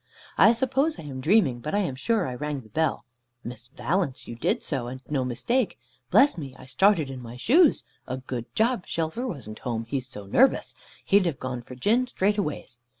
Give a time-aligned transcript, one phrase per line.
[0.35, 1.59] "I suppose I am dreaming.
[1.59, 3.05] But I am sure I rang the bell."
[3.43, 5.77] "Miss Valence, you did so, and no mistake.
[6.09, 6.55] Bless me!
[6.57, 7.83] I started in my shoes.
[8.07, 10.73] A good job, Shelfer wasn't home, he's so nervous.
[11.05, 12.79] He'd have gone for gin straightways.